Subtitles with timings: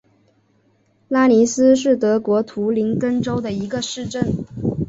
[1.09, 4.33] 拉尼斯是德国图林根州的一个市镇。